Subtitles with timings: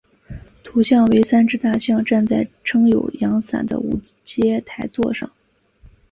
[0.63, 5.29] 图像为三只大象站在撑有阳伞的五阶台座上。